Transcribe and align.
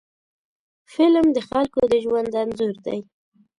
فلم 0.93 1.25
د 1.33 1.37
خلکو 1.49 1.81
د 1.91 1.93
ژوند 2.03 2.31
انځور 2.41 2.75
دی 2.85 2.99